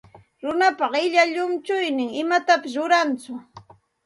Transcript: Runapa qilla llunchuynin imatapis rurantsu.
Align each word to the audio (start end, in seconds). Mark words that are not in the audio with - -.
Runapa 0.43 0.85
qilla 0.95 1.23
llunchuynin 1.33 2.09
imatapis 2.21 2.73
rurantsu. 2.79 3.31